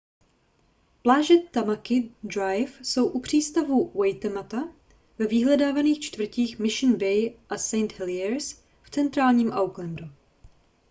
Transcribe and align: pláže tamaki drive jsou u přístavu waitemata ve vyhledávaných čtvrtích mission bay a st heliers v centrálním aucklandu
pláže 1.01 1.33
tamaki 1.51 2.11
drive 2.23 2.71
jsou 2.83 3.07
u 3.09 3.19
přístavu 3.19 3.91
waitemata 3.99 4.57
ve 5.17 5.27
vyhledávaných 5.27 5.99
čtvrtích 5.99 6.59
mission 6.59 6.97
bay 6.97 7.37
a 7.49 7.57
st 7.57 7.93
heliers 7.99 8.61
v 8.81 8.89
centrálním 8.89 9.51
aucklandu 9.51 10.05